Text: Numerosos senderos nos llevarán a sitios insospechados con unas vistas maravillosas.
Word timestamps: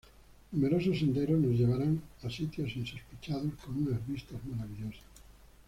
Numerosos 0.51 0.97
senderos 0.97 1.39
nos 1.39 1.51
llevarán 1.55 2.01
a 2.23 2.29
sitios 2.31 2.75
insospechados 2.75 3.53
con 3.63 3.85
unas 3.87 4.07
vistas 4.07 4.43
maravillosas. 4.49 5.05